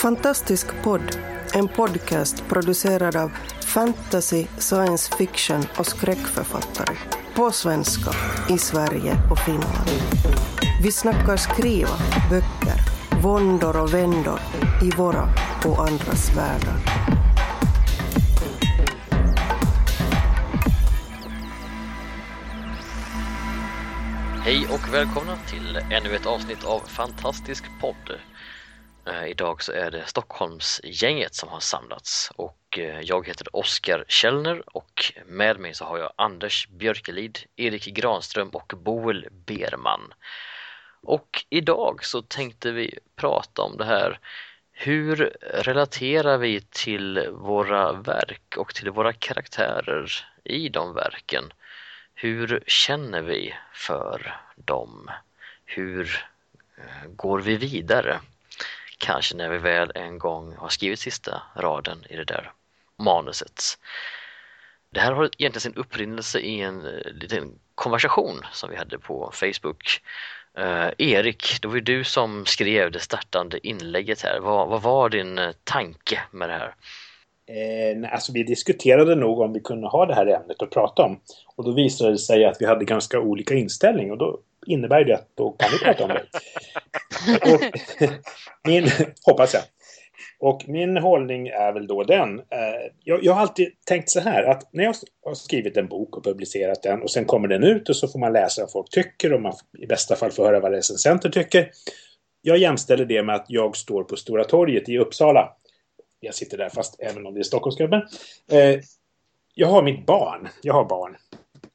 [0.00, 1.18] Fantastisk podd,
[1.54, 3.32] en podcast producerad av
[3.64, 6.96] fantasy, science fiction och skräckförfattare.
[7.34, 8.10] På svenska,
[8.48, 9.90] i Sverige och Finland.
[10.82, 11.96] Vi snackar skriva,
[12.30, 12.80] böcker,
[13.22, 14.40] våndor och vändor
[14.82, 15.28] i våra
[15.64, 16.76] och andras världar.
[24.44, 28.20] Hej och välkomna till ännu ett avsnitt av Fantastisk podd.
[29.06, 34.76] Eh, idag så är det Stockholmsgänget som har samlats och eh, jag heter Oskar Källner
[34.76, 40.14] och med mig så har jag Anders Björkelid, Erik Granström och Boel Berman.
[41.02, 44.18] Och idag så tänkte vi prata om det här
[44.72, 51.52] hur relaterar vi till våra verk och till våra karaktärer i de verken?
[52.14, 55.10] Hur känner vi för dem?
[55.64, 56.26] Hur
[56.76, 58.20] eh, går vi vidare?
[59.00, 62.52] Kanske när vi väl en gång har skrivit sista raden i det där
[62.98, 63.62] manuset.
[64.92, 69.30] Det här har egentligen sin upprinnelse i en eh, liten konversation som vi hade på
[69.32, 70.00] Facebook.
[70.58, 74.40] Uh, Erik, det var ju du som skrev det startande inlägget här.
[74.40, 76.74] Vad, vad var din eh, tanke med det här?
[77.50, 81.20] Eh, alltså vi diskuterade nog om vi kunde ha det här ämnet att prata om.
[81.56, 85.14] Och då visade det sig att vi hade ganska olika inställning och då innebär det
[85.14, 86.24] att då kan vi prata om det.
[87.52, 87.60] och,
[88.68, 88.88] min,
[89.26, 89.62] hoppas jag.
[90.38, 92.38] Och min hållning är väl då den.
[92.38, 94.94] Eh, jag, jag, har alltid tänkt så här att när jag
[95.24, 98.18] har skrivit en bok och publicerat den och sen kommer den ut och så får
[98.18, 101.70] man läsa vad folk tycker och man i bästa fall får höra vad recensenter tycker.
[102.42, 105.56] Jag jämställer det med att jag står på Stora torget i Uppsala
[106.20, 108.02] jag sitter där fast även om det är Stockholmsklubben.
[108.50, 108.80] Eh,
[109.54, 110.48] jag har mitt barn.
[110.62, 111.16] Jag har barn.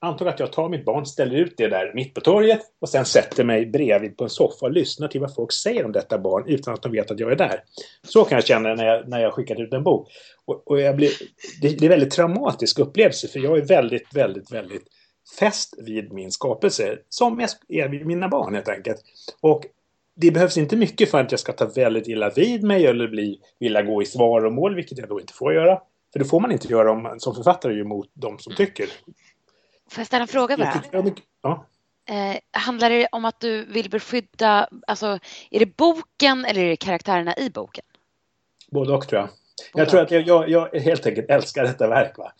[0.06, 3.06] Antag att jag tar mitt barn, ställer ut det där mitt på torget och sen
[3.06, 6.44] sätter mig bredvid på en soffa och lyssnar till vad folk säger om detta barn
[6.48, 7.64] utan att de vet att jag är där.
[8.08, 10.08] Så kan jag känna när jag, när jag skickat ut en bok.
[10.46, 11.12] Och, och jag blir,
[11.62, 14.88] det, det är en väldigt traumatisk upplevelse för jag är väldigt, väldigt, väldigt
[15.40, 16.98] fäst vid min skapelse.
[17.10, 19.02] Som jag är vid mina barn helt enkelt.
[19.42, 19.66] Och
[20.16, 23.40] det behövs inte mycket för att jag ska ta väldigt illa vid mig eller bli,
[23.60, 25.80] vilja gå i svaromål, vilket jag då inte får göra.
[26.14, 28.86] För det får man inte göra om som författare ju mot de som tycker.
[29.90, 30.84] Får jag ställa en fråga bara?
[31.42, 31.66] Ja.
[32.10, 35.20] Eh, handlar det om att du vill beskydda, alltså
[35.52, 37.84] är det boken eller är det karaktärerna i boken?
[38.72, 39.30] Både och tror jag.
[39.74, 42.18] Både jag tror att jag, jag, jag, helt enkelt älskar detta verk.
[42.18, 42.32] Va?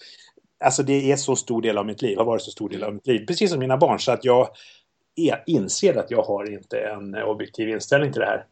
[0.64, 2.94] Alltså det är så stor del av mitt liv, har varit så stor del av
[2.94, 3.26] mitt liv.
[3.26, 4.00] Precis som mina barn.
[4.00, 4.50] Så att jag,
[5.16, 8.46] jag inser att jag har inte en objektiv inställning till det här.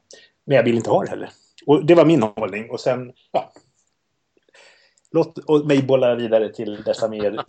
[0.45, 1.29] Men jag vill inte ha det heller.
[1.65, 2.69] Och det var min hållning.
[2.69, 3.51] Och sen, ja.
[5.13, 7.31] Låt mig bolla vidare till dessa mer...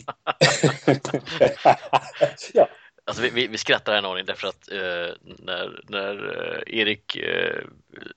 [2.53, 2.69] ja.
[3.07, 7.63] Alltså vi, vi, vi skrattar en aning därför att eh, när, när eh, Erik eh,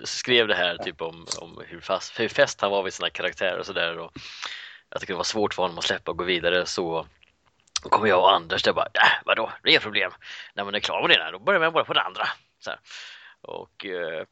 [0.04, 3.58] skrev det här typ om, om hur, fast, hur fäst han var vid sina karaktärer
[3.58, 4.12] och sådär och
[4.90, 7.06] jag tycker det var svårt för honom att släppa och gå vidare så
[7.82, 10.12] då kommer jag och Anders där bara, äh, vadå, det är inga problem.
[10.54, 12.28] När man är klar med det där, då börjar man bara på det andra.
[12.60, 12.78] Så här.
[13.40, 14.24] Och, eh,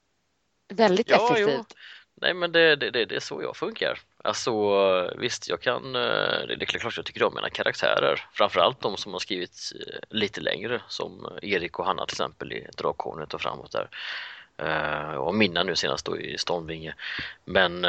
[0.68, 1.66] Väldigt ja, effektivt.
[1.68, 1.76] Jo.
[2.20, 3.98] Nej men det, det, det, det, är så jag funkar.
[4.24, 4.52] Alltså
[5.18, 8.28] visst, jag kan, eh, det är klart jag tycker om mina karaktärer.
[8.32, 12.66] Framförallt de som har skrivit eh, lite längre som Erik och Hanna till exempel i
[12.76, 13.88] Drakhornet och framåt där.
[14.56, 16.94] Eh, och Minna nu senast då i Stormvinge.
[17.44, 17.86] Men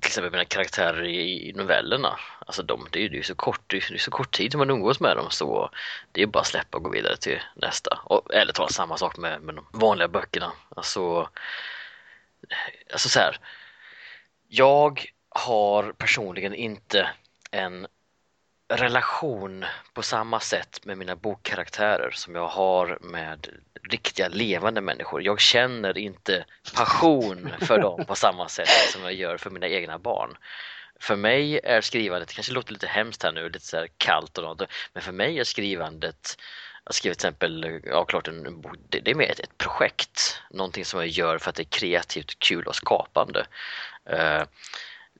[0.00, 2.18] till exempel mina karaktärer i, novellerna.
[2.46, 5.00] Alltså de, det är ju så kort, det är så kort tid som man umgås
[5.00, 5.70] med dem så
[6.12, 7.98] det är bara att släppa och gå vidare till nästa.
[8.04, 10.52] Och, eller ta samma sak med, med de vanliga böckerna.
[10.76, 11.28] Alltså,
[12.92, 13.38] alltså så här.
[14.48, 17.10] Jag har personligen inte
[17.50, 17.86] en
[18.68, 19.64] relation
[19.94, 23.48] på samma sätt med mina bokkaraktärer som jag har med
[23.82, 25.22] riktiga levande människor.
[25.22, 29.98] Jag känner inte passion för dem på samma sätt som jag gör för mina egna
[29.98, 30.36] barn.
[31.00, 34.38] För mig är skrivandet, det kanske låter lite hemskt här nu, lite så här kallt
[34.38, 36.36] och något, men för mig är skrivandet
[36.86, 40.84] jag skrev till exempel, ja klart en det, det är mer ett, ett, projekt, någonting
[40.84, 43.46] som jag gör för att det är kreativt, kul och skapande.
[44.12, 44.44] Uh,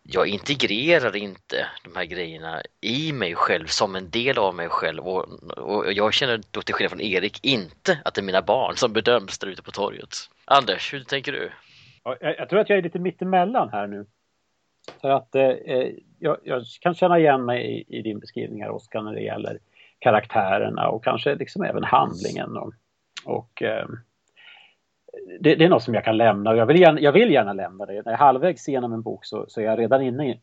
[0.03, 5.09] jag integrerar inte de här grejerna i mig själv som en del av mig själv
[5.09, 8.77] och, och jag känner då till skillnad från Erik inte att det är mina barn
[8.77, 10.15] som bedöms där ute på torget.
[10.45, 11.51] Anders, hur tänker du?
[12.05, 14.07] Jag, jag, tror att jag är lite mittemellan här nu.
[15.01, 18.71] För att eh, eh jag, jag, kan känna igen mig i, i din beskrivning här
[18.71, 19.59] Oskar när det gäller
[20.07, 22.73] karaktärerna och kanske liksom även handlingen och,
[23.25, 23.87] och eh,
[25.41, 27.53] det, det, är något som jag kan lämna och jag vill gärna, jag vill gärna
[27.53, 27.93] lämna det.
[27.93, 30.41] När jag är halvvägs igenom en bok så, så är jag redan inne i,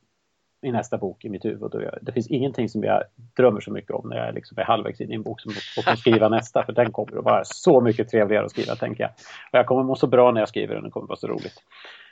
[0.61, 1.75] i nästa bok i mitt huvud.
[1.75, 3.03] Och jag, det finns ingenting som jag
[3.37, 5.83] drömmer så mycket om när jag liksom är halvvägs in i en bok som, och
[5.83, 6.65] kan skriva nästa.
[6.65, 9.11] För den kommer att vara så mycket trevligare att skriva tänker jag.
[9.51, 11.27] Och jag kommer må så bra när jag skriver den, det kommer att vara så
[11.27, 11.63] roligt.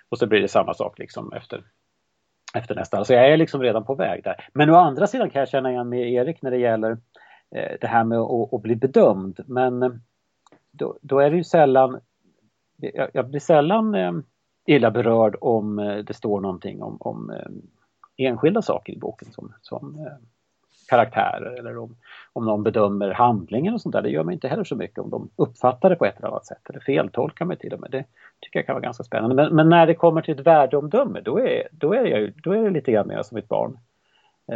[0.09, 1.63] Och så blir det samma sak liksom efter,
[2.53, 2.97] efter nästa.
[2.97, 4.35] Alltså jag är liksom redan på väg där.
[4.53, 6.97] Men å andra sidan kan jag känna igen med Erik när det gäller eh,
[7.55, 9.39] Eh, det här med att, att bli bedömd.
[9.45, 9.91] Men eh,
[10.71, 11.99] då, då, är det ju sällan,
[12.77, 14.11] jag, jag blir sällan eh,
[14.65, 17.33] illa berörd om eh, det står någonting om, om
[18.17, 20.07] enskilda saker i boken som, som
[20.87, 21.95] karaktärer eller om,
[22.33, 24.01] om någon bedömer handlingen och sånt där.
[24.01, 26.45] Det gör mig inte heller så mycket om de uppfattar det på ett eller annat
[26.45, 27.91] sätt eller feltolkar mig till och med.
[27.91, 28.05] Det
[28.39, 29.35] tycker jag kan vara ganska spännande.
[29.35, 32.63] Men, men när det kommer till ett värdeomdöme då är, då är, jag, då är
[32.63, 33.77] det lite grann mer som ett barn.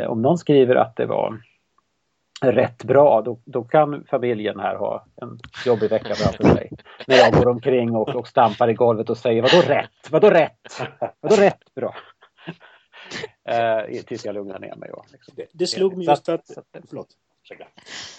[0.07, 1.39] Om någon skriver att det var
[2.51, 6.71] rätt bra, då, då kan familjen här ha en jobbig vecka framför sig.
[7.07, 10.11] När jag går omkring och, och stampar i golvet och säger vadå rätt?
[10.11, 10.81] Vadå rätt?
[11.21, 11.95] Vadå rätt bra?
[13.49, 14.91] Eh, tills jag lugnar ner mig.
[14.91, 15.33] Och, liksom.
[15.37, 16.51] det, det slog mig just för att...
[16.89, 17.07] Förlåt.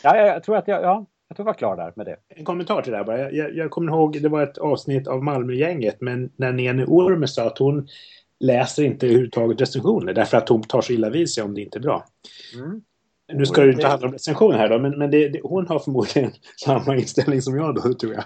[0.02, 2.16] Ja, jag, jag tror att jag, ja, jag tror jag var klar där med det.
[2.28, 3.30] En kommentar till det här bara.
[3.30, 7.46] Jag, jag kommer ihåg, det var ett avsnitt av Malmögänget, men när Nene Orme sa
[7.46, 7.88] att hon
[8.40, 11.78] läser inte överhuvudtaget recensioner därför att hon tar så illa vid sig om det inte
[11.78, 12.04] är bra.
[12.54, 12.82] Mm.
[13.32, 15.78] Nu ska det inte handla om recension här då, men, men det, det, hon har
[15.78, 16.32] förmodligen
[16.64, 18.24] samma inställning som jag då, tror jag.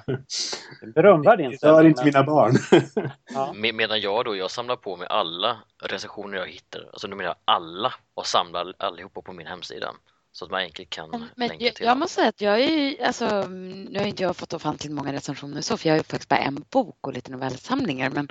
[0.94, 1.82] Berömvärd inställning.
[1.82, 2.56] Det inte mina barn.
[3.34, 3.52] ja.
[3.72, 7.36] Medan jag då, jag samlar på mig alla recensioner jag hittar, alltså nu menar jag
[7.44, 9.94] alla, och samlar allihopa på min hemsida.
[10.32, 12.68] Så att man enkelt kan men länka jag, till Jag måste säga att jag är
[12.68, 16.04] ju, alltså, nu har inte jag fått ofantligt många recensioner så, för jag har ju
[16.04, 18.28] faktiskt bara en bok och lite novellsamlingar, men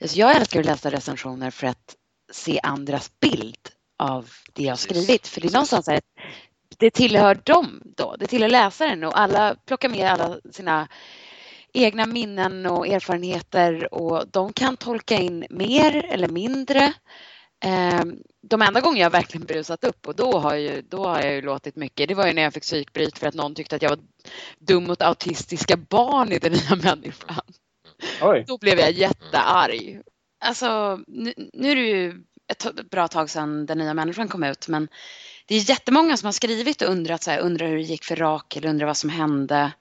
[0.00, 1.94] alltså, jag älskar att läsa recensioner för att
[2.32, 3.58] se andras bild
[3.98, 6.00] av det jag skrivit, för det är någonstans så här,
[6.78, 10.88] det tillhör dem då, det tillhör läsaren och alla plockar med alla sina
[11.72, 16.92] egna minnen och erfarenheter och de kan tolka in mer eller mindre.
[17.64, 21.34] Ehm, De enda gånger jag verkligen brusat upp och då har, ju, då har jag
[21.34, 22.08] ju låtit mycket.
[22.08, 23.98] Det var ju när jag fick psykbryt för att någon tyckte att jag var
[24.58, 27.40] dum mot autistiska barn i Den nya människan.
[28.22, 28.44] Oj.
[28.46, 30.02] Då blev jag jättearg.
[30.44, 34.68] Alltså, nu, nu är det ju ett bra tag sedan Den nya människan kom ut
[34.68, 34.88] men
[35.46, 38.16] det är jättemånga som har skrivit och undrat så här, undrar hur det gick för
[38.16, 39.72] Rakel, undrar vad som hände.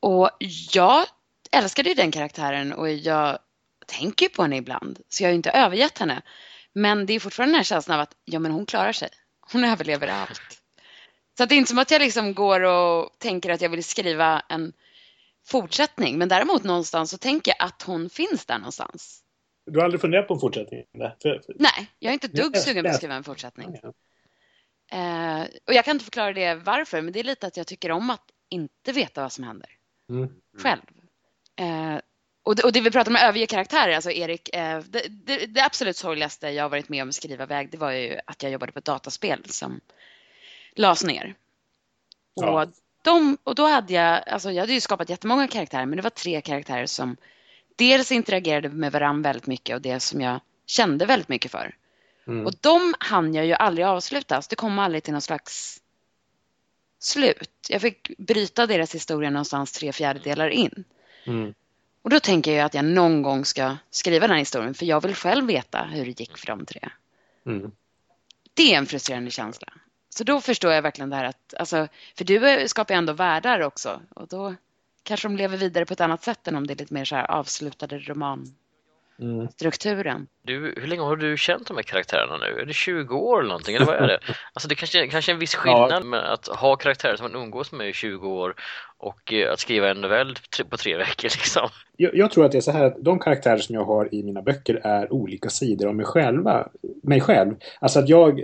[0.00, 0.30] Och
[0.72, 1.06] jag
[1.50, 3.38] älskade ju den karaktären och jag
[3.86, 6.22] tänker på henne ibland så jag har ju inte övergett henne.
[6.72, 9.08] Men det är fortfarande den här känslan av att ja men hon klarar sig.
[9.52, 10.62] Hon överlever allt.
[11.36, 13.84] Så att det är inte som att jag liksom går och tänker att jag vill
[13.84, 14.72] skriva en
[15.46, 19.21] fortsättning men däremot någonstans så tänker jag att hon finns där någonstans.
[19.66, 20.84] Du har aldrig funderat på en fortsättning?
[21.54, 23.80] Nej, jag är inte dugg sugen på att skriva en fortsättning.
[24.92, 27.90] Eh, och jag kan inte förklara det varför, men det är lite att jag tycker
[27.90, 29.68] om att inte veta vad som händer
[30.08, 30.30] Mm.
[30.58, 30.82] själv.
[31.56, 32.00] Eh,
[32.42, 35.64] och, det, och det vi pratar om överge karaktärer, alltså Erik, eh, det, det, det
[35.64, 38.52] absolut sorgligaste jag har varit med om att skriva väg, det var ju att jag
[38.52, 39.80] jobbade på ett dataspel som
[40.74, 41.34] lades ner.
[42.34, 42.66] Och, Ja.
[43.04, 46.10] de, och då hade jag, alltså jag hade ju skapat jättemånga karaktärer, men det var
[46.10, 47.16] tre karaktärer som
[47.76, 51.74] dels interagerade med varandra väldigt mycket och det som jag kände väldigt mycket för.
[52.26, 52.46] Mm.
[52.46, 55.80] Och de hann jag ju aldrig avsluta, så det kom aldrig till någon slags
[56.98, 57.50] slut.
[57.68, 60.84] Jag fick bryta deras historia någonstans tre fjärdedelar in.
[61.24, 61.54] Mm.
[62.02, 65.02] Och då tänker jag att jag någon gång ska skriva den här historien, för jag
[65.02, 66.88] vill själv veta hur det gick för de tre.
[67.46, 67.72] Mm.
[68.54, 69.72] Det är en frustrerande känsla.
[70.08, 73.60] Så då förstår jag verkligen det här att, alltså, för du skapar ju ändå världar
[73.60, 74.54] också och då
[75.02, 77.16] kanske de lever vidare på ett annat sätt än om det är lite mer så
[77.16, 80.16] här avslutade romanstrukturen.
[80.16, 80.26] Mm.
[80.42, 82.60] Du, hur länge har du känt de här karaktärerna nu?
[82.60, 83.76] Är det 20 år eller någonting?
[83.76, 84.20] Eller vad är det?
[84.52, 87.72] Alltså det kanske, kanske är en viss skillnad med att ha karaktärer som man umgås
[87.72, 88.54] med i 20 år
[88.98, 90.36] och eh, att skriva en novell
[90.70, 91.68] på tre veckor liksom.
[91.96, 94.22] Jag, jag tror att det är så här att de karaktärer som jag har i
[94.22, 96.68] mina böcker är olika sidor av mig själva.
[97.02, 97.54] Mig själv.
[97.80, 98.40] Alltså att jag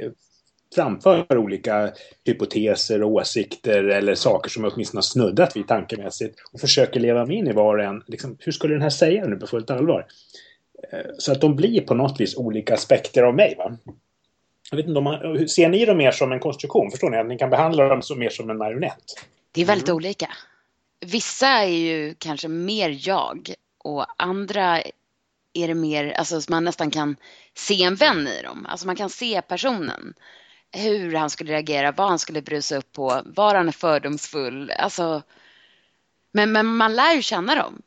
[0.78, 1.92] framför olika
[2.24, 7.26] hypoteser och åsikter eller saker som jag åtminstone har snuddat vid tankemässigt och försöker leva
[7.26, 8.02] mig in i var och en.
[8.06, 10.06] Liksom, hur skulle den här säga nu på fullt allvar?
[10.92, 13.54] Eh, Så att de blir på något vis olika aspekter av mig.
[13.58, 13.76] Va?
[14.70, 16.90] Jag vet inte om ser ni dem mer som en konstruktion?
[16.90, 17.16] Förstår ni?
[17.18, 19.04] Att ni kan behandla dem som mer som en marionett?
[19.52, 20.28] Det är väldigt olika.
[21.06, 24.82] Vissa är ju kanske mer jag och andra
[25.52, 27.16] är det mer, alltså så man nästan kan
[27.54, 28.66] se en vän i dem.
[28.68, 30.14] Alltså man kan se personen.
[30.72, 34.70] Hur han skulle reagera, vad han skulle brusa upp på, var han är fördomsfull.
[34.70, 35.22] Alltså,
[36.32, 37.82] men, men man lär ju känna dem.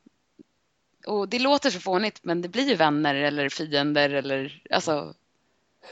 [1.08, 5.14] Och det låter så fånigt men det blir ju vänner eller fiender eller alltså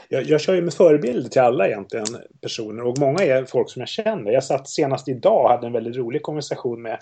[0.08, 2.06] Jag, jag kör ju med förebilder till alla egentligen
[2.40, 4.30] personer och många är folk som jag känner.
[4.30, 6.98] Jag satt senast idag och hade en väldigt rolig konversation med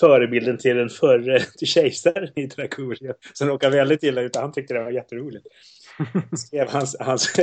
[0.00, 4.36] förebilden till den förre till kejsaren i Dracula som råkade väldigt illa ut.
[4.36, 5.46] Han tyckte det var jätteroligt.
[6.36, 7.38] Skrev hans, hans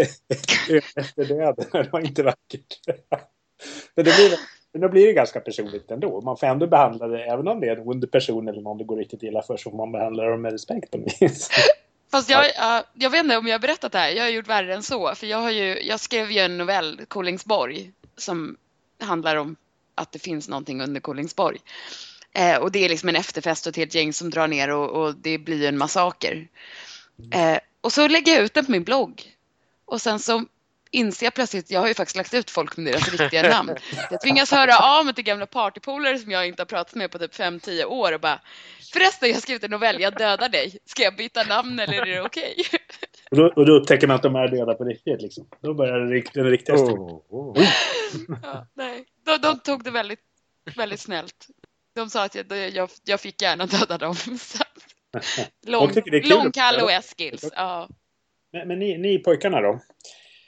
[0.96, 1.66] efter döden.
[1.72, 2.80] Det var inte vackert.
[3.96, 4.40] Men det blir,
[4.72, 6.22] Men då blir det ganska personligt ändå.
[6.22, 8.84] Man får ändå behandla det, även om det är en ond person eller någon det
[8.84, 10.96] går riktigt illa för, så får man behandla dem med respekt.
[12.12, 14.10] Fast jag, jag, jag vet inte om jag har berättat det här.
[14.10, 15.16] Jag har gjort värre än så.
[15.16, 18.58] För jag, har ju, jag skrev ju en novell, Kolingsborg, som
[19.00, 19.56] handlar om
[19.96, 21.60] att det finns någonting under Kolingsborg.
[22.34, 24.90] Eh, och det är liksom en efterfest och ett helt gäng som drar ner och,
[24.90, 26.48] och det blir en massaker.
[27.34, 29.24] Eh, och så lägger jag ut den på min blogg.
[29.86, 30.46] Och sen så
[30.92, 33.76] inser jag plötsligt, jag har ju faktiskt lagt ut folk med deras riktiga namn.
[34.12, 37.20] Jag tvingas höra av mig till gamla partypolare som jag inte har pratat med på
[37.20, 38.40] typ 5-10 år och bara
[38.94, 40.78] Förresten, jag har skrivit en novell, jag dödar dig.
[40.86, 42.56] Ska jag byta namn eller är det okej?
[42.58, 42.80] Okay?
[43.32, 45.48] Och, då, och då upptäcker man att de är döda på riktigt liksom.
[45.62, 46.00] Då börjar
[46.34, 47.58] den riktiga oh, oh.
[48.44, 49.06] ja, nej.
[49.26, 50.20] De, de, tog det väldigt,
[50.76, 51.48] väldigt snällt.
[51.96, 54.16] De sa att jag, jag, jag fick gärna döda dem.
[55.68, 55.92] Lång,
[56.24, 57.52] Långkalle och Eskils.
[57.56, 57.90] Ja.
[58.52, 59.80] Men, men ni, ni pojkarna då?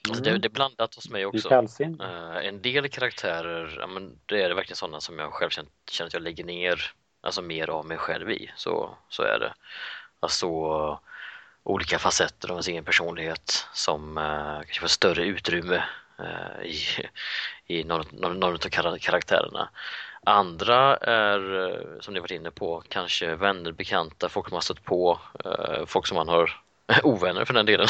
[0.09, 1.49] Alltså det, det, är blandat hos mig också.
[1.49, 6.07] Uh, en del karaktärer, ja, men det är verkligen sådana som jag själv känner, känner
[6.07, 6.91] att jag lägger ner
[7.21, 8.51] alltså mer av mig själv i.
[8.55, 9.53] Så, så är det.
[10.19, 10.49] Alltså
[11.63, 15.83] olika facetter av ens egen personlighet som uh, kanske får större utrymme
[16.19, 16.77] uh, i,
[17.67, 19.69] i någon, någon, någon av karaktärerna.
[20.25, 24.83] Andra är, eh, som ni varit inne på, kanske vänner, bekanta, folk som man stött
[24.83, 26.61] på, eh, folk som man har
[27.03, 27.87] ovänner för den delen.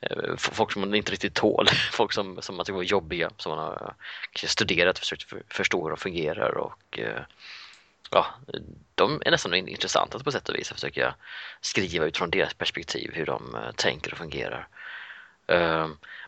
[0.00, 3.50] Eh, folk som man inte riktigt tål, folk som, som man tycker är jobbiga, som
[3.50, 3.94] man har
[4.34, 6.98] studerat försökt förstå hur de fungerar och
[8.10, 8.26] ja,
[8.94, 11.14] de är nästan intressanta på sätt och vis att försöka
[11.60, 14.68] skriva utifrån deras perspektiv hur de tänker och fungerar.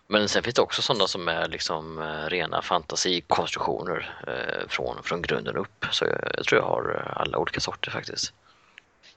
[0.09, 4.15] Men sen finns det också sådana som är liksom rena fantasikonstruktioner
[4.69, 5.87] från, från grunden upp.
[5.91, 8.33] Så jag, jag tror jag har alla olika sorter faktiskt.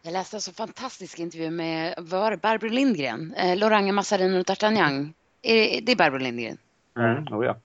[0.02, 5.14] Jag läste en så fantastisk intervju med var Barbro Lindgren, eh, Loranga Massarin och D'Artagnan.
[5.42, 6.58] Det är Barbro Lindgren.
[6.98, 7.58] Mm, oh ja.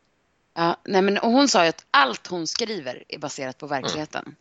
[0.54, 4.22] Ja, nej men, och hon sa ju att allt hon skriver är baserat på verkligheten.
[4.22, 4.36] Mm.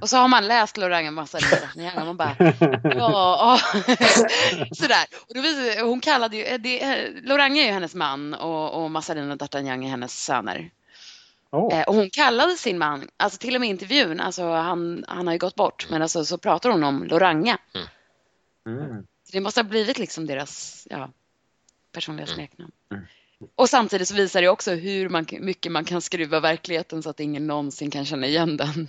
[0.00, 2.36] Och så har man läst Loranga Massarin och man bara
[2.82, 3.58] ja,
[4.72, 5.06] sådär.
[5.28, 9.30] Och då visade, hon kallade ju, det, Loranga är ju hennes man och, och Massarin
[9.30, 10.70] och D'Artagnan är hennes söner.
[11.50, 11.82] Oh.
[11.82, 15.34] och hon kallade sin man, alltså till och med i intervjun, alltså han, han har
[15.34, 17.58] ju gått bort, men alltså, så pratar hon om Loranga.
[17.74, 17.86] Mm.
[18.66, 19.06] Mm.
[19.32, 21.10] det måste ha blivit liksom deras ja,
[21.92, 22.34] personliga mm.
[22.34, 22.72] smeknamn.
[22.92, 23.04] Mm.
[23.54, 27.20] Och samtidigt så visar det också hur man, mycket man kan skruva verkligheten så att
[27.20, 28.88] ingen någonsin kan känna igen den.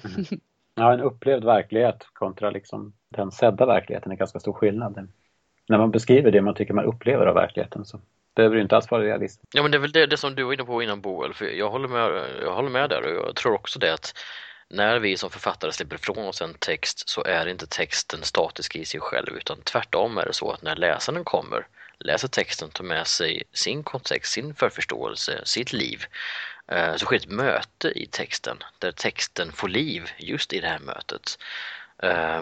[0.80, 5.10] Ja, en upplevd verklighet kontra liksom den sedda verkligheten är ganska stor skillnad.
[5.70, 8.00] När man beskriver det man tycker man upplever av verkligheten så
[8.36, 9.56] behöver det inte alls vara realistiskt.
[9.56, 11.46] Ja men det är väl det, det som du var inne på innan Boel, för
[11.46, 14.14] jag håller, med, jag håller med där och jag tror också det att
[14.70, 18.86] när vi som författare släpper ifrån oss en text så är inte texten statisk i
[18.86, 21.68] sig själv utan tvärtom är det så att när läsaren kommer
[22.00, 26.06] läser texten, tar med sig sin kontext, sin förförståelse, sitt liv
[26.70, 31.38] så sker ett möte i texten där texten får liv just i det här mötet.
[32.04, 32.42] Eh,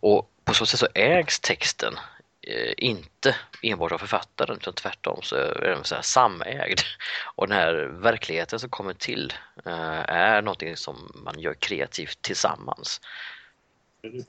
[0.00, 1.94] och på så sätt så ägs texten
[2.42, 6.80] Eh, inte enbart av författaren utan tvärtom så är den så här samägd.
[7.34, 9.32] Och den här verkligheten som kommer till
[9.66, 13.00] eh, är någonting som man gör kreativt tillsammans.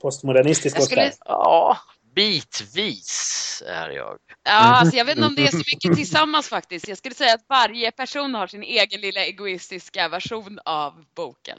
[0.00, 1.12] Postmodernistisk jag skulle...
[1.24, 1.78] Ja,
[2.14, 4.18] bitvis är jag.
[4.44, 6.88] Ja, alltså jag vet inte om det är så mycket tillsammans faktiskt.
[6.88, 11.58] Jag skulle säga att varje person har sin egen lilla egoistiska version av boken.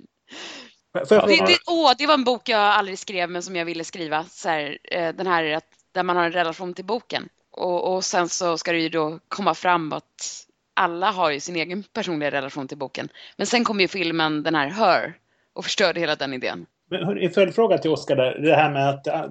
[1.10, 4.26] Det, det, åh, det var en bok jag aldrig skrev men som jag ville skriva.
[4.30, 7.30] Så här, eh, den här att där man har en relation till boken.
[7.52, 11.56] Och, och sen så ska det ju då komma fram att alla har ju sin
[11.56, 13.10] egen personliga relation till boken.
[13.38, 15.18] Men sen kom ju filmen, den här Her,
[15.54, 16.66] och förstörde hela den idén.
[16.94, 18.40] Men en följdfråga till Oskar där.
[18.40, 19.24] Det här med att äh,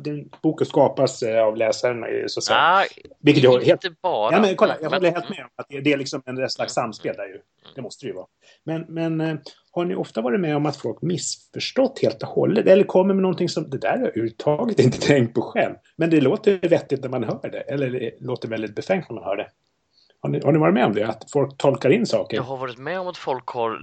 [0.43, 2.59] boken skapas äh, av läsaren så att säga.
[2.59, 2.85] Ah,
[3.21, 3.85] Vilket jag helt...
[3.85, 4.33] inte bara.
[4.33, 7.17] Ja, men kolla, jag håller helt med om att det är liksom en slags samspel
[7.17, 7.39] där ju.
[7.75, 8.27] Det måste det ju vara.
[8.65, 9.37] Men, men äh,
[9.73, 12.67] har ni ofta varit med om att folk missförstått helt och hållet?
[12.67, 15.75] Eller kommer med någonting som det där har jag överhuvudtaget inte tänkt på själv.
[15.97, 17.61] Men det låter vettigt när man hör det.
[17.61, 19.47] Eller det låter väldigt befängt när man hör det.
[20.23, 21.09] Har ni, har ni varit med om det?
[21.09, 22.37] Att folk tolkar in saker?
[22.37, 23.81] Jag har varit med om att folk har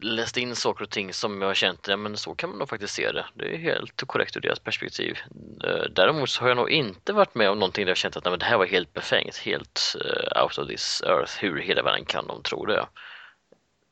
[0.00, 2.68] läst in saker och ting som jag har känt, ja men så kan man nog
[2.68, 3.26] faktiskt se det.
[3.34, 5.18] Det är helt korrekt ur deras perspektiv.
[5.64, 8.24] Eh, däremot så har jag nog inte varit med om någonting där jag känt att
[8.24, 11.32] nej, men det här var helt befängt, helt uh, out of this earth.
[11.38, 12.86] Hur hela världen kan de tro det?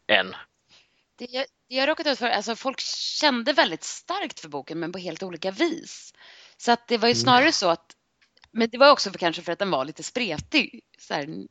[0.08, 0.34] Än.
[1.18, 2.80] Det jag, det jag råkat ut för, alltså folk
[3.20, 6.14] kände väldigt starkt för boken men på helt olika vis.
[6.56, 7.22] Så att det var ju mm.
[7.22, 7.96] snarare så att
[8.52, 11.46] men det var också för, kanske för att den var lite spretig, så här,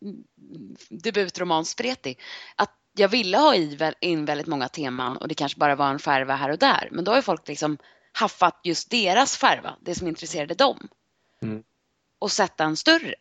[0.89, 2.20] debutromanspretig.
[2.55, 3.55] Att jag ville ha
[4.01, 6.89] in väldigt många teman och det kanske bara var en skärva här och där.
[6.91, 7.77] Men då har ju folk liksom
[8.13, 10.88] haffat just deras skärva, det som intresserade dem.
[11.41, 11.63] Mm.
[12.20, 13.15] Och sett den större.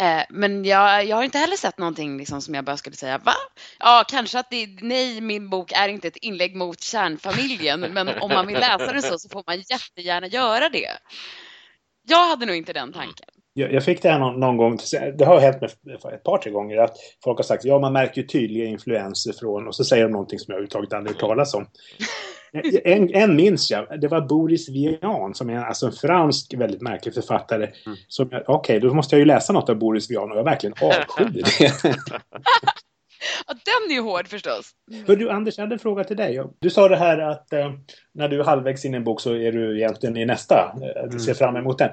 [0.00, 3.18] Eh, men jag, jag har inte heller sett någonting liksom som jag bara skulle säga,
[3.18, 3.34] va?
[3.78, 8.30] Ja, kanske att det, nej, min bok är inte ett inlägg mot kärnfamiljen, men om
[8.30, 10.90] man vill läsa den så, så får man jättegärna göra det.
[12.08, 13.26] Jag hade nog inte den tanken.
[13.54, 14.78] Jag, jag fick det här någon, någon, gång,
[15.18, 15.70] det har hänt med
[16.14, 19.66] ett par, tre gånger, att folk har sagt ja, man märker ju tydliga influenser från,
[19.66, 21.66] och så säger de någonting som jag överhuvudtaget aldrig hört talas om.
[22.84, 27.14] En, en minns jag, det var Boris Vian som är alltså en fransk väldigt märklig
[27.14, 27.64] författare.
[27.64, 27.98] Mm.
[28.18, 31.42] Okej, okay, då måste jag ju läsa något av Boris Vian och jag verkligen avskyr
[31.58, 31.72] det.
[33.46, 34.70] Ja, den är ju hård förstås.
[35.06, 36.42] Hör du Anders, jag hade en fråga till dig.
[36.58, 37.72] Du sa det här att eh,
[38.12, 40.72] när du är halvvägs in i en bok så är du egentligen i nästa.
[40.82, 41.90] Eh, du ser fram emot den.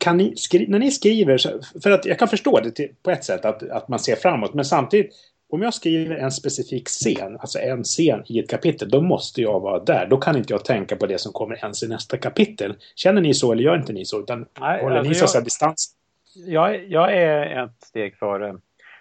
[0.00, 0.34] Kan ni
[0.68, 1.38] när ni skriver,
[1.82, 4.54] för att jag kan förstå det till, på ett sätt att, att man ser framåt,
[4.54, 5.12] men samtidigt
[5.54, 9.60] om jag skriver en specifik scen, alltså en scen i ett kapitel, då måste jag
[9.60, 10.06] vara där.
[10.06, 12.74] Då kan inte jag tänka på det som kommer ens i nästa kapitel.
[12.94, 14.20] Känner ni så eller gör inte ni så?
[14.20, 15.94] Utan Nej, håller alltså ni så att säga distans?
[16.46, 18.52] Jag, jag är ett steg före.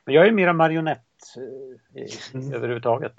[0.06, 1.02] Men jag är mera marionett
[1.38, 2.52] i, mm.
[2.52, 3.14] Eh, överhuvudtaget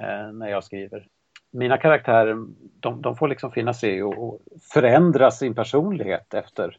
[0.00, 1.08] eh, när jag skriver.
[1.50, 2.46] Mina karaktärer,
[2.80, 4.40] de, de får liksom finna sig och, och
[4.72, 6.78] förändra sin personlighet efter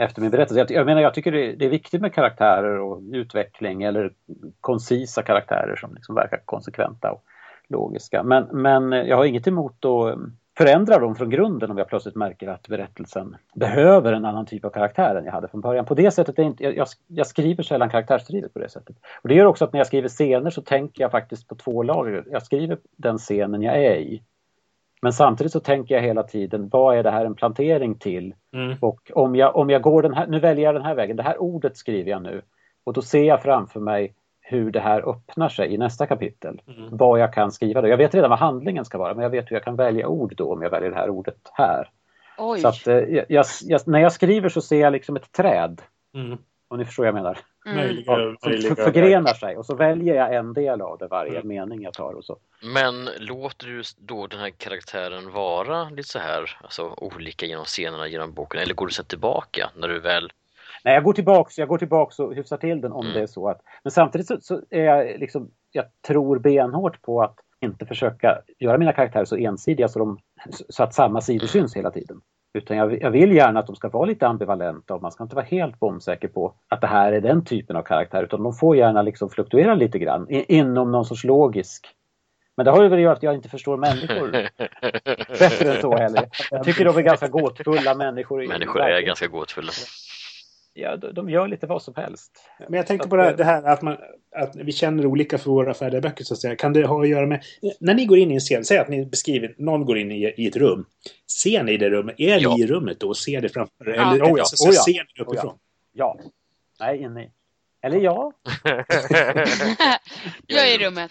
[0.00, 0.60] efter min berättelse.
[0.60, 4.12] Jag, jag menar, jag tycker det, det, är viktigt med karaktärer och utveckling eller
[4.60, 7.24] koncisa karaktärer som liksom verkar konsekventa och
[7.68, 8.22] logiska.
[8.22, 10.16] Men, men jag har inget emot att eh,
[10.60, 14.70] förändra dem från grunden om jag plötsligt märker att berättelsen behöver en annan typ av
[14.70, 15.84] karaktär än jag hade från början.
[15.84, 18.96] På det sättet är inte, jag, jag skriver sällan karaktärsdrivet på det sättet.
[19.22, 21.82] Och det gör också att när jag skriver scener så tänker jag faktiskt på två
[21.82, 22.24] lager.
[22.30, 24.22] Jag skriver den scenen jag är i
[25.02, 28.34] men samtidigt så tänker jag hela tiden, vad är det här en plantering till?
[28.52, 28.76] Mm.
[28.80, 31.22] Och om jag, om jag går den här, nu väljer jag den här vägen, det
[31.22, 32.42] här ordet skriver jag nu.
[32.84, 34.14] Och då ser jag framför mig
[34.50, 36.60] hur det här öppnar sig i nästa kapitel.
[36.68, 36.88] Mm.
[36.96, 37.88] Vad jag kan skriva då.
[37.88, 40.34] Jag vet redan vad handlingen ska vara, men jag vet hur jag kan välja ord
[40.36, 41.88] då om jag väljer det här ordet här.
[42.38, 42.60] Oj.
[42.60, 42.96] Så att, eh,
[43.28, 45.82] jag, jag, när jag skriver så ser jag liksom ett träd.
[46.14, 46.38] Mm.
[46.68, 47.38] Om ni förstår vad jag menar.
[47.66, 47.76] Mm.
[47.76, 48.74] Möjliga, möjliga.
[48.74, 51.48] förgrenar sig och så väljer jag en del av det varje mm.
[51.48, 52.36] mening jag tar och så.
[52.74, 58.08] Men låter du då den här karaktären vara lite så här, alltså olika genom scenerna
[58.08, 60.32] genom boken eller går du så tillbaka när du väl
[60.84, 63.14] Nej, jag går tillbaks, jag går tillbaks och hyfsar till den om mm.
[63.14, 63.60] det är så att...
[63.82, 68.78] Men samtidigt så, så, är jag liksom, jag tror benhårt på att inte försöka göra
[68.78, 70.18] mina karaktärer så ensidiga så, de,
[70.68, 71.48] så att samma sidor mm.
[71.48, 72.20] syns hela tiden.
[72.54, 75.36] Utan jag, jag, vill gärna att de ska vara lite ambivalenta och man ska inte
[75.36, 78.76] vara helt bombsäker på att det här är den typen av karaktär utan de får
[78.76, 81.96] gärna liksom fluktuera lite grann i, inom någon sorts logisk
[82.56, 84.30] men det har ju väl att göra att jag inte förstår människor
[85.38, 86.28] bättre än så heller.
[86.50, 88.48] Jag tycker de är ganska gåtfulla människor.
[88.48, 89.72] Människor är ganska gåtfulla
[90.72, 92.48] ja, de gör lite vad som helst.
[92.58, 93.96] Men jag tänkte på det här att, man,
[94.36, 96.56] att vi känner olika för våra färdiga böcker så att säga.
[96.56, 97.42] Kan det ha att göra med...
[97.80, 100.34] När ni går in i en scen, säg att ni beskriver, någon går in i,
[100.36, 100.86] i ett rum.
[101.42, 102.14] Ser ni det rummet?
[102.18, 102.54] Är ja.
[102.54, 103.94] ni i rummet då och ser det framför er?
[103.94, 104.14] Ja.
[104.14, 104.44] Eller oh ja.
[104.44, 104.82] Så, oh ja.
[104.82, 105.58] ser ni det uppifrån?
[105.92, 106.16] Ja.
[106.18, 106.30] ja.
[106.80, 107.30] Nej, inne i.
[107.82, 108.32] Eller ja.
[110.46, 111.10] jag är i rummet.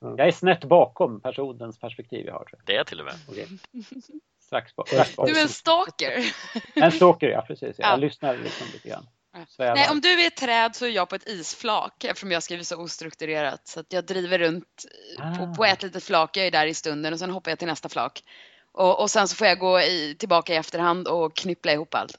[0.00, 2.48] Jag är snett bakom personens perspektiv jag har.
[2.52, 2.60] Jag.
[2.64, 3.14] Det är till och med.
[3.28, 3.46] Okay.
[4.48, 4.88] Strax bak.
[4.88, 5.28] Strax bak.
[5.28, 6.32] Du är en stalker.
[6.74, 7.76] En stalker, ja precis.
[7.78, 7.96] Jag ja.
[7.96, 9.06] lyssnar liksom lite grann.
[9.48, 9.74] Svävar.
[9.74, 12.64] Nej, om du är ett träd så är jag på ett isflak eftersom jag skriver
[12.64, 13.68] så ostrukturerat.
[13.68, 14.84] Så att jag driver runt
[15.18, 15.34] ah.
[15.36, 17.68] på, på, ett litet flak, jag är där i stunden och sen hoppar jag till
[17.68, 18.22] nästa flak.
[18.72, 22.18] Och, och sen så får jag gå i, tillbaka i efterhand och knyppla ihop allt.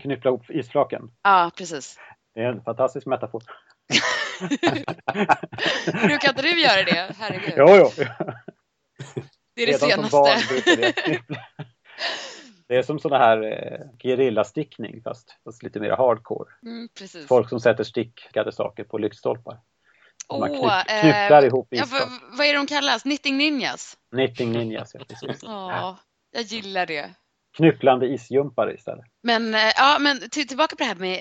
[0.00, 1.10] Knyppla ihop isflaken?
[1.22, 1.98] Ja, precis.
[2.34, 3.42] Det är en fantastisk metafor.
[6.06, 7.14] Brukar inte du göra det?
[7.18, 7.54] Herregud.
[7.56, 7.90] Jo, jo.
[9.66, 11.24] Det är det Redan senaste.
[12.68, 16.50] Det är som sådana här eh, gerillastickning fast, fast lite mer hardcore.
[16.62, 16.88] Mm,
[17.28, 19.60] Folk som sätter stickade saker på lyktstolpar.
[20.28, 21.84] Oh, man knyp, knypplar eh, ihop ja,
[22.32, 23.02] Vad är de kallas?
[23.02, 23.96] Knitting ninjas?
[24.10, 25.42] Knitting ninjas, ja precis.
[25.42, 25.98] Ja,
[26.32, 27.10] jag gillar det.
[27.56, 29.04] Knypplande isjumpare istället.
[29.22, 31.18] Men, eh, ja, men till, tillbaka på det här med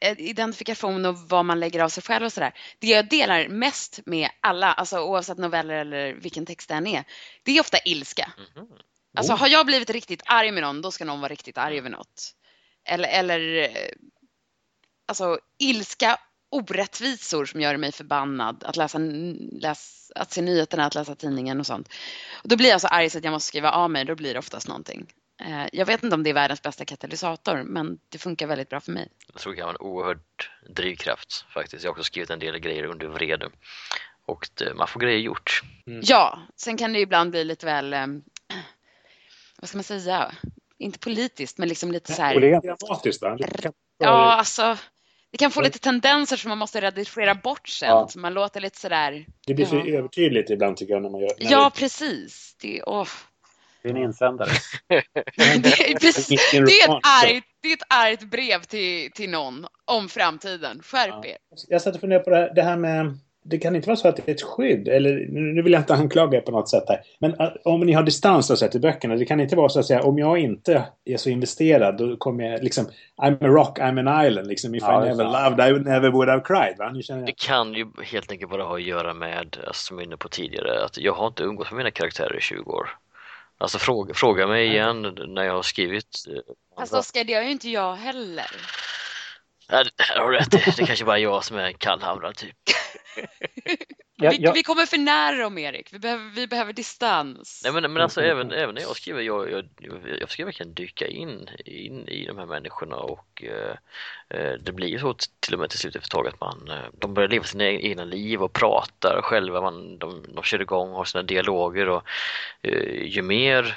[0.00, 2.52] eh, eh, identifikation och vad man lägger av sig själv och sådär.
[2.78, 7.04] Det jag delar mest med alla, alltså oavsett noveller eller vilken text det än är,
[7.42, 8.32] det är ofta ilska.
[8.56, 8.68] Mm.
[9.16, 11.90] Alltså har jag blivit riktigt arg med någon, då ska någon vara riktigt arg över
[11.90, 12.32] något.
[12.84, 13.68] Eller, eller
[15.08, 16.18] alltså ilska,
[16.50, 18.64] orättvisor som gör mig förbannad.
[18.64, 18.98] Att läsa,
[19.52, 21.88] läs, att se nyheterna, att läsa tidningen och sånt.
[22.42, 24.32] Och då blir jag så arg så att jag måste skriva av mig, då blir
[24.32, 25.06] det oftast någonting.
[25.42, 28.80] Eh, jag vet inte om det är världens bästa katalysator, men det funkar väldigt bra
[28.80, 29.08] för mig.
[29.32, 30.20] Jag tror det kan vara en oerhörd
[30.68, 31.84] drivkraft faktiskt.
[31.84, 33.50] Jag har också skrivit en del grejer under vrede
[34.26, 35.62] och det, man får grejer gjort.
[35.86, 36.00] Mm.
[36.04, 38.06] Ja, sen kan det ibland bli lite väl, eh,
[39.60, 40.32] vad ska man säga,
[40.78, 42.60] inte politiskt, men liksom lite så här.
[42.60, 43.38] Dramatiskt va?
[43.98, 44.76] Ja, alltså
[45.30, 47.88] det kan få lite tendenser som man måste redigera bort sen.
[47.88, 48.08] Ja.
[48.08, 49.26] Så man låter lite sådär.
[49.46, 49.98] Det blir för ja.
[49.98, 51.30] övertydligt ibland tycker jag när man gör.
[51.38, 52.56] ja, precis.
[52.60, 53.08] Det, åh.
[53.86, 54.50] Det är en insändare.
[54.88, 59.66] det, är, precis, det, är ett argt, det är ett argt brev till, till någon
[59.84, 60.82] om framtiden.
[60.82, 61.24] Skärp ja.
[61.26, 61.36] er.
[61.68, 63.18] Jag satt och funderade på det här, det här med
[63.48, 65.94] det kan inte vara så att det är ett skydd, eller nu vill jag inte
[65.94, 67.00] anklaga er på något sätt här.
[67.18, 69.80] Men äh, om ni har distans och sett i böckerna, det kan inte vara så
[69.80, 72.86] att säga om jag inte är så investerad då kommer jag liksom
[73.22, 74.74] I'm a rock, I'm an island liksom.
[74.74, 76.78] If ja, I never loved I never would have cried.
[76.78, 77.16] Va?
[77.26, 80.28] Det kan ju helt enkelt bara ha att göra med, alltså, som jag inne på
[80.28, 82.88] tidigare, att jag har inte umgåtts med mina karaktärer i 20 år.
[83.58, 86.24] Alltså fråga, fråga mig igen när jag har skrivit.
[86.28, 88.50] Eh, Fast Oskar, det har ju inte jag heller.
[89.68, 92.56] Ja, det har du rätt Det är kanske bara jag som är kallhamrad typ.
[94.18, 94.52] Ja, vi, ja.
[94.52, 97.60] vi, kommer för nära dem Erik, vi behöver, vi behöver distans.
[97.64, 99.68] Nej men, men alltså även, även när jag skriver, jag, jag,
[100.20, 103.76] jag försöker verkligen dyka in, in i de här människorna och eh,
[104.28, 106.68] eh det blir ju så till och med till slut efter ett tag att man,
[106.70, 110.90] eh, de börjar leva sina egna liv och pratar själva, man, de, de kör igång
[110.90, 112.02] och har sina dialoger och
[112.62, 113.76] eh, ju mer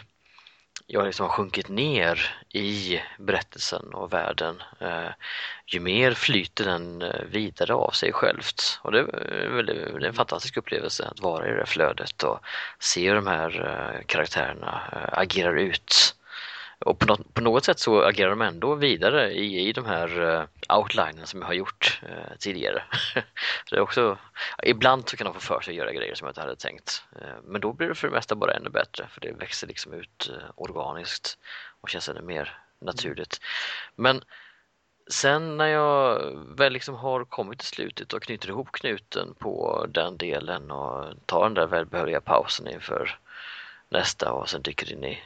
[0.92, 5.10] jag liksom har sjunkit ner i berättelsen och världen eh,
[5.68, 8.80] ju mer flyter den eh, vidare av sig självt.
[8.82, 9.06] Och eh,
[9.64, 12.40] det är, en fantastisk upplevelse att vara i det flödet och
[12.80, 16.16] se hur de här eh, karaktärerna eh, agerar ut
[16.86, 20.20] och på något, på något, sätt så agerar de ändå vidare i, i de här
[20.20, 22.84] uh, outlinen som jag har gjort uh, tidigare.
[23.66, 24.18] så det är också,
[24.64, 27.04] ibland så kan de få för sig att göra grejer som jag inte hade tänkt.
[27.16, 29.94] Uh, men då blir det för det mesta bara ännu bättre för det växer liksom
[29.94, 31.38] ut organiskt
[31.82, 33.42] och känns ännu mer naturligt.
[33.96, 34.22] Men
[35.10, 36.20] sen när jag
[36.58, 41.44] väl liksom har kommit till slutet och knyter ihop knuten på den delen och tar
[41.44, 43.20] den där välbehövliga pausen inför
[43.90, 45.24] nästa och sen dyker in i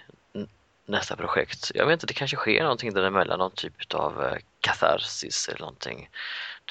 [0.85, 1.71] nästa projekt.
[1.75, 6.09] Jag vet inte, det kanske sker någonting däremellan, någon typ av eh, katarsis eller någonting.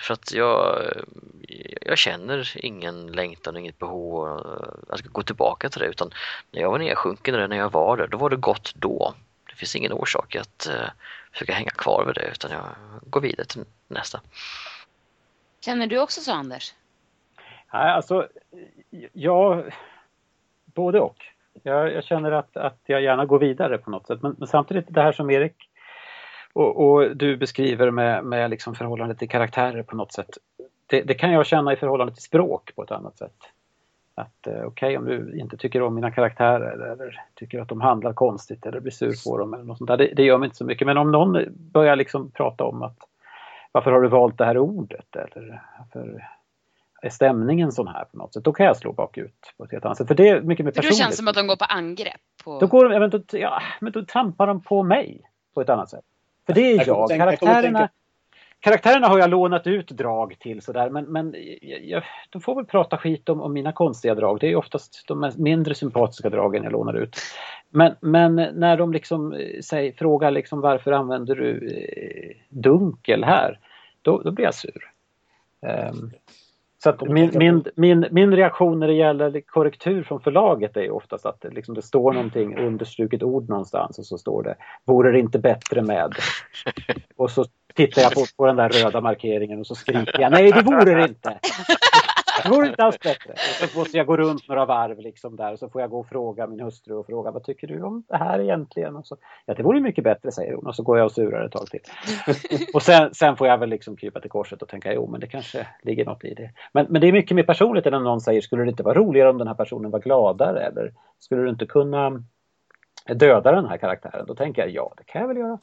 [0.01, 0.83] För att jag,
[1.81, 4.29] jag känner ingen längtan, inget behov
[4.89, 6.11] att gå tillbaka till det utan
[6.51, 9.15] när jag var nedsjunken när jag var där, då var det gott då.
[9.49, 10.89] Det finns ingen orsak att uh,
[11.33, 12.65] försöka hänga kvar vid det utan jag
[13.03, 14.21] går vidare till nästa.
[15.61, 16.75] Känner du också så Anders?
[17.73, 18.29] Nej, alltså,
[19.13, 19.75] jag,
[20.65, 21.32] både och.
[21.63, 24.23] Jag, jag, känner att, att jag gärna går vidare på något sätt.
[24.23, 25.69] Men, men samtidigt det här som Erik
[26.53, 30.39] och, och du beskriver med, med liksom förhållandet till karaktärer på något sätt.
[30.87, 33.37] Det, det, kan jag känna i förhållande till språk på ett annat sätt.
[34.15, 37.81] Att eh, okej okay, om du inte tycker om mina karaktärer eller tycker att de
[37.81, 39.97] handlar konstigt eller blir sur på dem eller något sånt där.
[39.97, 40.87] Det, det gör mig inte så mycket.
[40.87, 41.39] Men om någon
[41.73, 42.99] börjar liksom prata om att
[43.73, 46.29] varför har du valt det här ordet eller varför
[47.03, 49.85] är stämningen sån här på något sätt, då kan jag slå bakut på ett helt
[49.85, 50.09] annat sätt.
[50.09, 50.97] För det är mycket mer personligt.
[50.97, 52.21] För då känns som att de går på angrepp?
[52.45, 52.61] På...
[52.61, 55.21] Då, går, men då, ja, men då trampar de på mig
[55.55, 56.05] på ett annat sätt.
[56.47, 56.87] För det är jag.
[56.87, 57.09] jag.
[57.09, 57.89] Tänka, karaktärerna, jag
[58.61, 61.35] karaktärerna har jag lånat ut drag till sådär men, men
[61.83, 64.41] jag, de får väl prata skit om, om mina konstiga drag.
[64.41, 67.17] Det är oftast de mindre sympatiska dragen jag lånar ut.
[67.71, 73.59] Men, men när de liksom eh, säger, frågar liksom varför använder du eh, dunkel här?
[74.03, 74.91] Då, då blir jag sur.
[75.61, 76.13] Um,
[76.83, 81.41] så min, min, min, min reaktion när det gäller korrektur från förlaget är oftast att
[81.41, 85.39] det, liksom det står någonting understruket ord någonstans och så står det Vore det inte
[85.39, 86.15] bättre med?
[87.17, 90.53] Och så tittar jag på, på den där röda markeringen och så skriker jag Nej
[90.53, 91.39] det vore det inte!
[92.51, 93.33] Vore inte alls bättre.
[93.33, 96.01] Och så måste jag gå runt några varv liksom där och så får jag gå
[96.01, 98.97] och fråga min hustru och fråga vad tycker du om det här egentligen?
[98.97, 101.45] Och så, ja det vore mycket bättre säger hon och så går jag och surar
[101.45, 101.81] ett tag till.
[102.75, 105.27] och sen, sen får jag väl liksom krypa till korset och tänka jo men det
[105.27, 106.51] kanske ligger något i det.
[106.73, 108.99] Men, men det är mycket mer personligt än om någon säger skulle det inte vara
[108.99, 112.25] roligare om den här personen var gladare eller skulle du inte kunna
[113.15, 114.27] döda den här karaktären?
[114.27, 115.59] Då tänker jag ja det kan jag väl göra.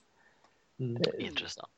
[0.79, 1.01] Mm.
[1.17, 1.69] Intressant.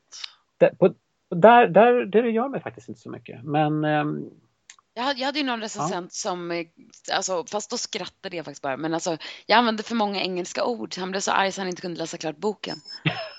[0.58, 0.94] Det, på,
[1.28, 3.44] där, där, det gör mig faktiskt inte så mycket.
[3.44, 4.30] Men um,
[4.94, 6.10] jag hade, jag hade ju någon recensent ja.
[6.10, 6.66] som, eh,
[7.12, 10.94] alltså, fast då skrattade jag faktiskt bara, men alltså jag använde för många engelska ord.
[10.96, 12.76] Han blev så arg så han inte kunde läsa klart boken.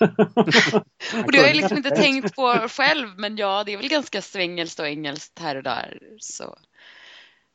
[1.24, 4.22] och det har jag liksom inte tänkt på själv, men ja, det är väl ganska
[4.22, 5.98] svengelskt och engelskt här och där.
[6.18, 6.58] Så.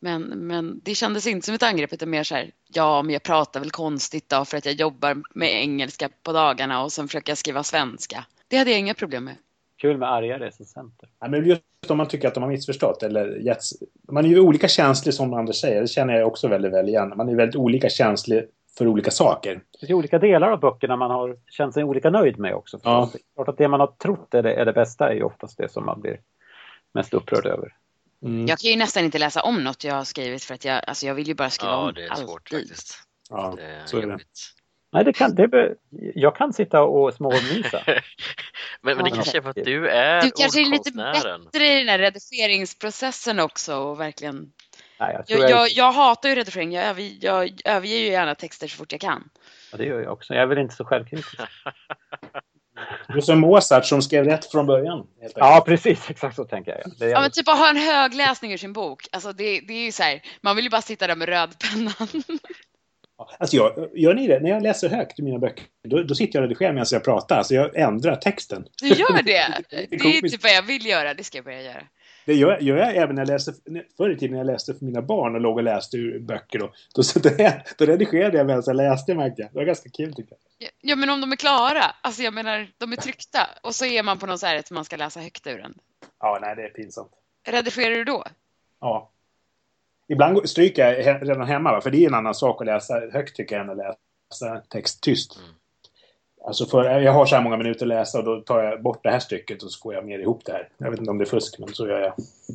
[0.02, 3.24] Men, men det kändes inte som ett angrepp utan mer så här, ja, men jag
[3.24, 7.32] pratar väl konstigt då för att jag jobbar med engelska på dagarna och sen försöker
[7.32, 8.26] jag skriva svenska.
[8.48, 9.36] Det hade jag inga problem med.
[9.78, 11.10] Kul med arga recensenter.
[11.20, 13.74] Ja, men just om man tycker att de har missförstått eller getts,
[14.12, 15.82] Man är ju olika känslig som Anders säger.
[15.82, 17.13] Det känner jag också väldigt väl igen.
[17.15, 18.46] Man är väldigt olika känslig
[18.78, 19.62] för olika saker.
[19.82, 22.80] Det är olika delar av böckerna man har känt sig olika nöjd med också.
[22.84, 23.12] Ja.
[23.36, 25.72] Klart att det man har trott är det, är det bästa är ju oftast det
[25.72, 26.20] som man blir
[26.94, 27.76] mest upprörd över.
[28.24, 28.48] Mm.
[28.48, 31.06] Jag kan ju nästan inte läsa om något jag har skrivit för att jag, alltså
[31.06, 31.98] jag vill ju bara skriva ja, om allt.
[31.98, 32.70] Ja, det är svårt alltid.
[32.70, 32.96] faktiskt.
[33.30, 34.20] Ja, det är så är det.
[34.91, 35.75] Nej, det kan, det,
[36.15, 37.84] jag kan sitta och småmysa.
[38.82, 41.80] men, men det kanske är för att du är Du kanske är lite bättre i
[41.80, 44.52] den här redigeringsprocessen också och verkligen
[44.99, 46.71] Nej, jag, Jag, jag, jag, jag hatar ju redigering.
[46.71, 49.30] Jag, över, jag överger ju gärna texter så fort jag kan.
[49.71, 50.34] ja, det gör jag också.
[50.34, 51.38] Jag är väl inte så självkritisk.
[53.08, 55.08] Du är som Mozart som skrev rätt från början.
[55.21, 56.10] helt Ja, precis.
[56.10, 56.91] Exakt så tänker jag.
[56.99, 59.08] Det är Ja, men typ att ha en högläsning ur sin bok.
[59.12, 61.93] Alltså det, det är ju så här, man vill ju bara sitta där med rödpennan.
[63.39, 64.39] Alltså jag, gör ni det?
[64.39, 67.04] När jag läser högt i mina böcker, då, då sitter jag och redigerar medan jag
[67.04, 67.38] pratar.
[67.38, 68.65] Alltså jag ändrar texten.
[68.82, 69.63] Du gör det?
[69.89, 71.13] Det är typ vad jag vill göra.
[71.13, 71.84] Det ska jag börja göra.
[72.25, 73.54] Det gör, gör jag även när jag läste,
[73.97, 76.60] förr i tiden när jag läste för mina barn och låg och läste ur böcker.
[76.60, 79.52] Då, då, så det, då redigerade jag medan jag läste märkte jag.
[79.52, 80.67] Det var ganska kul tyckte jag.
[80.67, 81.95] Ja, Ja, men om de är klara.
[82.02, 83.49] Alltså jag menar, de är tryckta.
[83.63, 85.73] Och så är man på något så här att man ska läsa högt ur den.
[86.19, 87.12] Ja, nej det är pinsamt.
[87.47, 88.23] Redigerar du då?
[88.82, 89.12] Ja.
[90.10, 91.82] Ibland stryker jag he- redan hemma, va?
[91.82, 95.04] för det är en annan sak att läsa högt tycker jag än att läsa text
[95.04, 95.39] tyst.
[95.39, 95.50] Mm.
[96.45, 99.04] Alltså för, jag har så här många minuter att läsa och då tar jag bort
[99.04, 100.69] det här stycket och så får jag mer ihop det här.
[100.78, 102.13] Jag vet inte om det är fusk, men så gör jag.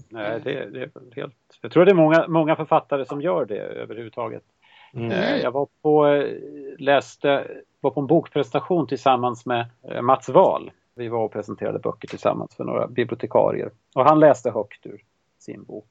[0.09, 1.35] Nej, det, det är väl helt...
[1.61, 4.43] Jag tror det är många, många författare som gör det överhuvudtaget.
[4.95, 5.11] Mm.
[5.11, 6.35] Eh, Jag var på, eh,
[6.79, 7.47] läste,
[7.81, 10.71] var på en bokpresentation tillsammans med eh, Mats Wahl.
[10.95, 13.71] Vi var och presenterade böcker tillsammans för några bibliotekarier.
[13.95, 15.01] Och han läste högt ur
[15.39, 15.87] sin bok.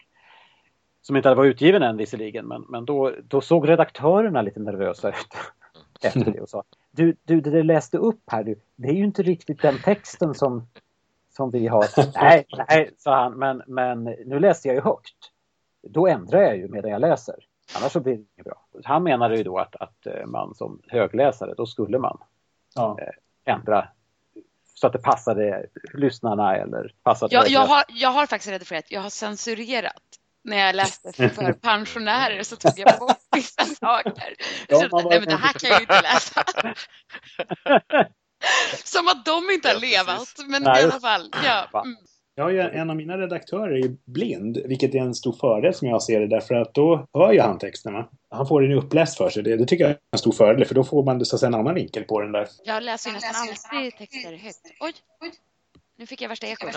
[1.03, 5.09] Som inte hade varit utgiven än visserligen, men, men då, då såg redaktörerna lite nervösa
[5.09, 5.33] ut
[6.01, 9.03] efter det och sa du, du, det du läste upp här, du, det är ju
[9.03, 10.67] inte riktigt den texten som,
[11.29, 11.85] som vi har.
[12.21, 15.15] nej, nej, sa han, men, men nu läste jag ju högt.
[15.81, 17.35] Då ändrar jag ju medan jag läser.
[17.77, 18.65] Annars så blir det inget bra.
[18.83, 22.17] Han menade ju då att, att eh, man som högläsare, då skulle man
[22.75, 22.99] Ja.
[23.45, 23.87] ändra
[24.73, 27.35] så att det passade lyssnarna eller passade...
[27.35, 28.85] Jag, jag, har, jag har faktiskt redigerat.
[28.91, 30.19] Jag har censurerat.
[30.43, 34.35] När jag läste för pensionärer så tog jag bort vissa saker.
[34.67, 36.43] Ja, Så, man var- nej, men det här kan jag ju inte läsa.
[38.83, 40.27] Som att de inte har Ja, levat.
[40.47, 41.29] Men Nej, i alla fall.
[41.43, 41.81] Ja.
[41.85, 41.95] Mm.
[42.35, 45.87] Jag har ju en av mina redaktörer är blind, vilket är en stor fördel som
[45.87, 48.09] jag ser det, därför att då hör ju han texterna.
[48.29, 49.43] Han får den uppläst för sig.
[49.43, 51.47] Det, det tycker jag är en stor fördel, för då får man så att säga,
[51.47, 52.47] en annan vinkel på den där.
[52.63, 54.57] Jag läser ju nästan alltid texter högt.
[54.79, 54.93] Oj!
[55.97, 56.69] Nu fick jag värsta ekot.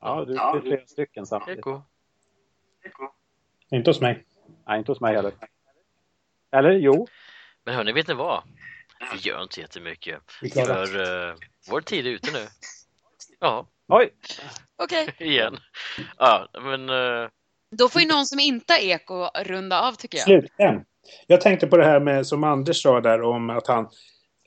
[0.00, 1.58] Ja, du, det är flera stycken samtidigt.
[1.58, 1.82] Eko.
[3.70, 4.24] Inte hos mig.
[4.66, 5.32] Nej, inte hos mig heller.
[6.52, 7.06] Eller jo,
[7.64, 8.42] Men hörni, vet ni vad?
[9.12, 10.20] Vi gör inte jättemycket.
[10.42, 11.34] Vi klarar För uh,
[11.70, 12.46] vår tid är ute nu.
[13.40, 14.10] Ja, oj!
[14.76, 15.56] Okej, igen.
[16.18, 17.28] Ja, men eh,
[17.70, 20.24] då får ju någon som inte har eko runda av tycker jag.
[20.24, 20.84] Slutligen.
[21.26, 23.88] Jag tänkte på det här med, som Anders sa där om att han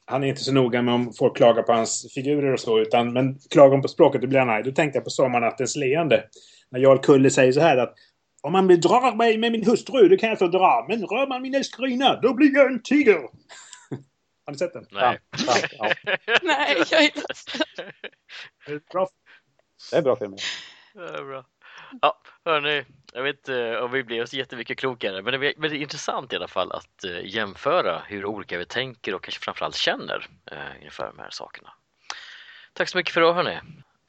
[0.06, 3.14] han är inte så noga med om folk klagar på hans figurer och så, utan
[3.14, 4.64] men klagar på språket, då blir han arg.
[4.64, 6.24] Då tänkte jag på Sommarnattens leende.
[6.72, 7.94] När Jarl Kulle säger så här att
[8.46, 10.86] om man bedrar mig med min hustru, då kan jag fördra.
[10.88, 13.16] Men rör man min älskarinna, då blir jag en tiger.
[14.46, 14.86] Har ni sett den?
[14.92, 15.20] nej.
[15.48, 15.94] Ja, ja,
[16.42, 17.62] Nej, jag är ledsen.
[18.66, 19.08] Det är Bra.
[19.92, 20.36] det är bra film.
[20.94, 21.46] Ja, bra.
[22.02, 25.82] Ja, hörni, jag vet inte om vi blir så jättemycket klokare, men det är väldigt
[25.82, 30.28] intressant i alla fall att eh, jämföra hur olika vi tänker och kanske framförallt känner
[30.52, 31.74] eh, inför de här sakerna.
[32.74, 33.60] Tack så mycket för idag hörni.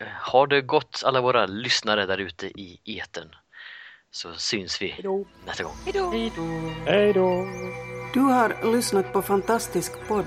[0.00, 3.34] Eh, Har det gått alla våra lyssnare där ute i eten
[4.10, 4.94] så syns vi
[5.46, 5.72] nästa gång.
[5.84, 6.10] Hej då!
[6.86, 7.46] Hej då!
[8.14, 10.26] Du har lyssnat på Fantastisk podd.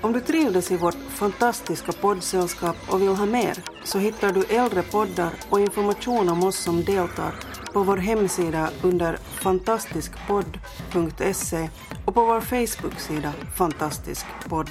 [0.00, 4.82] Om du trivdes i vårt fantastiska poddsällskap och vill ha mer så hittar du äldre
[4.82, 7.34] poddar och information om oss som deltar
[7.72, 11.68] på vår hemsida under fantastiskpodd.se
[12.04, 14.70] och på vår Facebook-sida Fantastisk podd.